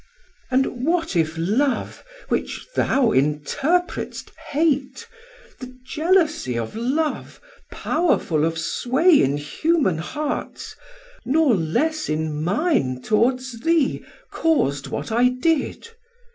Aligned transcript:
And 0.49 0.83
what 0.83 1.15
if 1.15 1.35
Love, 1.37 2.03
which 2.29 2.65
thou 2.75 3.11
interpret'st 3.11 4.31
hate, 4.49 5.07
790 5.59 5.59
The 5.59 5.79
jealousie 5.85 6.57
of 6.57 6.75
Love, 6.75 7.39
powerful 7.71 8.43
of 8.43 8.57
sway 8.57 9.21
In 9.21 9.37
human 9.37 9.99
hearts, 9.99 10.75
nor 11.23 11.53
less 11.53 12.09
in 12.09 12.41
mine 12.43 13.03
towards 13.03 13.59
thee, 13.59 14.03
Caus'd 14.31 14.87
what 14.87 15.11
I 15.11 15.29
did? 15.29 15.89